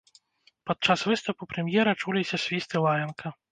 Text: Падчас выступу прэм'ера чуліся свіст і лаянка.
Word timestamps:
Падчас 0.69 1.03
выступу 1.09 1.49
прэм'ера 1.53 1.95
чуліся 2.01 2.43
свіст 2.47 2.69
і 2.79 2.85
лаянка. 2.89 3.37